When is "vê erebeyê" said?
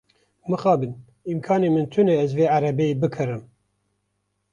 2.37-2.95